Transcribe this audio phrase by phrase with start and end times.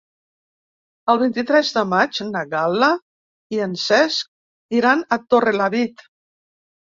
[1.13, 2.87] El vint-i-tres de maig na Gal·la
[3.57, 6.05] i en Cesc iran a Torrelavit.